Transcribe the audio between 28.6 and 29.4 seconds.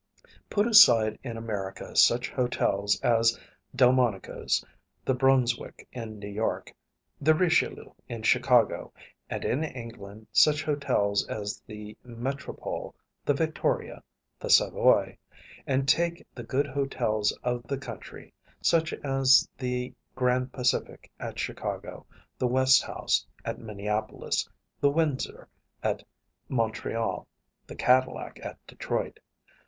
Detroit.